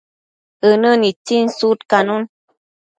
ënë 0.69 0.91
nitsin 1.03 1.45
sudcanun 1.59 2.23